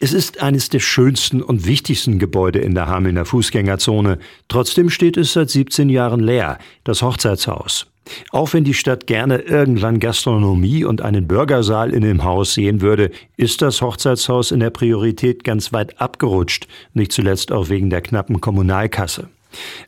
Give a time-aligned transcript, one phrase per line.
[0.00, 4.18] Es ist eines der schönsten und wichtigsten Gebäude in der Hamelner Fußgängerzone.
[4.48, 7.86] Trotzdem steht es seit 17 Jahren leer, das Hochzeitshaus.
[8.30, 13.10] Auch wenn die Stadt gerne irgendwann Gastronomie und einen Bürgersaal in dem Haus sehen würde,
[13.36, 18.40] ist das Hochzeitshaus in der Priorität ganz weit abgerutscht, nicht zuletzt auch wegen der knappen
[18.40, 19.28] Kommunalkasse.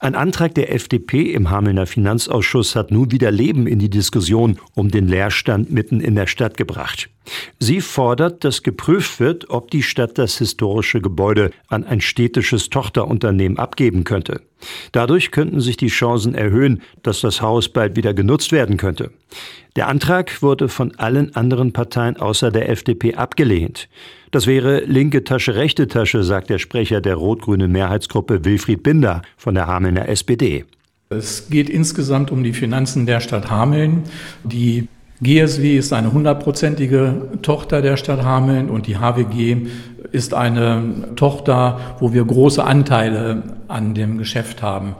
[0.00, 4.90] Ein Antrag der FDP im Hamelner Finanzausschuss hat nun wieder Leben in die Diskussion um
[4.90, 7.08] den Leerstand mitten in der Stadt gebracht.
[7.58, 13.58] Sie fordert, dass geprüft wird, ob die Stadt das historische Gebäude an ein städtisches Tochterunternehmen
[13.58, 14.42] abgeben könnte.
[14.92, 19.10] Dadurch könnten sich die Chancen erhöhen, dass das Haus bald wieder genutzt werden könnte.
[19.76, 23.88] Der Antrag wurde von allen anderen Parteien außer der FDP abgelehnt.
[24.34, 29.54] Das wäre linke Tasche, rechte Tasche, sagt der Sprecher der rot-grünen Mehrheitsgruppe Wilfried Binder von
[29.54, 30.64] der Hamelner SPD.
[31.08, 34.02] Es geht insgesamt um die Finanzen der Stadt Hameln.
[34.42, 34.88] Die
[35.22, 39.68] GSW ist eine hundertprozentige Tochter der Stadt Hameln und die HWG
[40.10, 44.96] ist eine Tochter, wo wir große Anteile an dem Geschäft haben.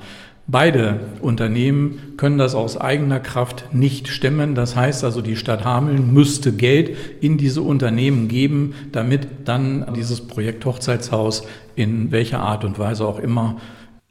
[0.47, 4.55] Beide Unternehmen können das aus eigener Kraft nicht stemmen.
[4.55, 10.27] Das heißt also, die Stadt Hameln müsste Geld in diese Unternehmen geben, damit dann dieses
[10.27, 13.56] Projekt Hochzeitshaus in welcher Art und Weise auch immer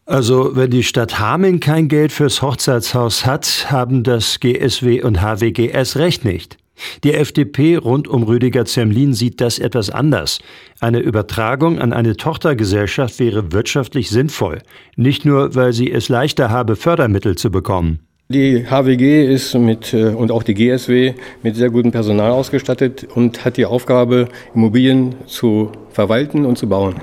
[0.05, 5.95] also, wenn die Stadt Hameln kein Geld fürs Hochzeitshaus hat, haben das GSW und HWGS
[5.95, 6.57] recht nicht.
[7.03, 10.39] Die FDP rund um Rüdiger Zemlin sieht das etwas anders.
[10.79, 14.61] Eine Übertragung an eine Tochtergesellschaft wäre wirtschaftlich sinnvoll,
[14.95, 17.99] nicht nur, weil sie es leichter habe, Fördermittel zu bekommen.
[18.29, 21.13] Die HWG ist mit äh, und auch die GSW
[21.43, 26.95] mit sehr gutem Personal ausgestattet und hat die Aufgabe, Immobilien zu verwalten und zu bauen.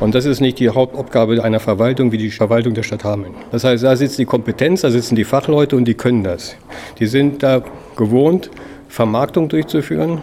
[0.00, 3.34] Und das ist nicht die Hauptaufgabe einer Verwaltung wie die Verwaltung der Stadt Hameln.
[3.50, 6.56] Das heißt, da sitzt die Kompetenz, da sitzen die Fachleute und die können das.
[7.00, 7.64] Die sind da
[7.96, 8.48] gewohnt,
[8.88, 10.22] Vermarktung durchzuführen.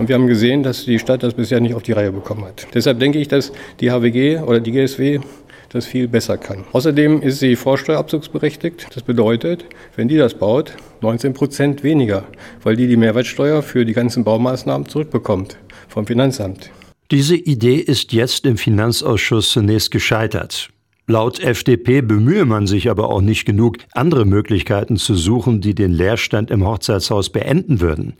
[0.00, 2.66] Und wir haben gesehen, dass die Stadt das bisher nicht auf die Reihe bekommen hat.
[2.74, 5.20] Deshalb denke ich, dass die HWG oder die GSW
[5.68, 6.64] das viel besser kann.
[6.72, 8.88] Außerdem ist sie vorsteuerabzugsberechtigt.
[8.94, 10.72] Das bedeutet, wenn die das baut,
[11.02, 12.24] 19 Prozent weniger,
[12.64, 15.56] weil die die Mehrwertsteuer für die ganzen Baumaßnahmen zurückbekommt
[15.88, 16.70] vom Finanzamt.
[17.10, 20.70] Diese Idee ist jetzt im Finanzausschuss zunächst gescheitert.
[21.06, 25.92] Laut FDP bemühe man sich aber auch nicht genug, andere Möglichkeiten zu suchen, die den
[25.92, 28.14] Leerstand im Hochzeitshaus beenden würden.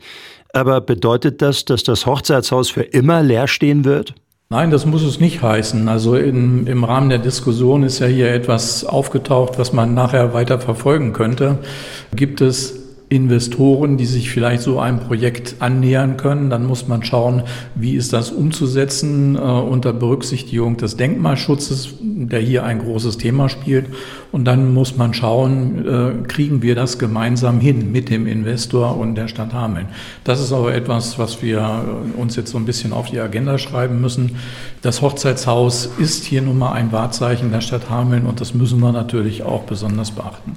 [0.53, 4.13] Aber bedeutet das, dass das Hochzeitshaus für immer leer stehen wird?
[4.49, 5.89] Nein, das muss es nicht heißen.
[5.89, 10.59] Also in, im Rahmen der Diskussion ist ja hier etwas aufgetaucht, was man nachher weiter
[10.59, 11.57] verfolgen könnte.
[12.15, 16.49] Gibt es Investoren, die sich vielleicht so einem Projekt annähern können.
[16.49, 17.43] Dann muss man schauen,
[17.75, 23.85] wie ist das umzusetzen äh, unter Berücksichtigung des Denkmalschutzes, der hier ein großes Thema spielt.
[24.31, 29.13] Und dann muss man schauen, äh, kriegen wir das gemeinsam hin mit dem Investor und
[29.13, 29.85] der Stadt Hameln.
[30.23, 33.59] Das ist aber etwas, was wir äh, uns jetzt so ein bisschen auf die Agenda
[33.59, 34.37] schreiben müssen.
[34.81, 38.91] Das Hochzeitshaus ist hier nun mal ein Wahrzeichen der Stadt Hameln und das müssen wir
[38.91, 40.53] natürlich auch besonders beachten.